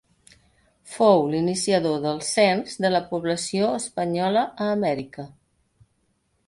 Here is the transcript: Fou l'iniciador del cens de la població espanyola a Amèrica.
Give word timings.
Fou 0.93 1.19
l'iniciador 1.33 1.99
del 2.07 2.23
cens 2.29 2.79
de 2.87 2.91
la 2.95 3.03
població 3.13 3.69
espanyola 3.83 4.45
a 4.67 4.73
Amèrica. 4.79 5.33